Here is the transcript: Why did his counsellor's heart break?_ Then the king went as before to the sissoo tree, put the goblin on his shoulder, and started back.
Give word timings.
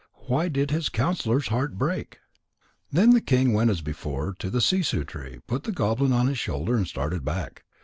Why 0.25 0.47
did 0.47 0.71
his 0.71 0.89
counsellor's 0.89 1.49
heart 1.49 1.77
break?_ 1.77 2.13
Then 2.91 3.11
the 3.11 3.21
king 3.21 3.53
went 3.53 3.69
as 3.69 3.81
before 3.81 4.35
to 4.39 4.49
the 4.49 4.57
sissoo 4.59 5.05
tree, 5.05 5.41
put 5.45 5.61
the 5.63 5.71
goblin 5.71 6.11
on 6.11 6.25
his 6.25 6.39
shoulder, 6.39 6.75
and 6.75 6.87
started 6.87 7.23
back. 7.23 7.65